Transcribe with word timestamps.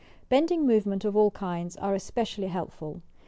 Bending 0.29 0.65
movement 0.65 1.05
of 1.05 1.15
all 1.15 1.29
kinds 1.29 1.77
are 1.77 1.93
especially 1.93 2.47
helpful. 2.47 3.03